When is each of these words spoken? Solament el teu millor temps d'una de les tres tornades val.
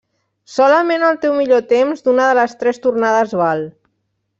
Solament 0.53 1.05
el 1.11 1.19
teu 1.27 1.37
millor 1.41 1.63
temps 1.75 2.03
d'una 2.09 2.33
de 2.33 2.41
les 2.41 2.59
tres 2.65 2.85
tornades 2.87 3.41
val. 3.47 3.69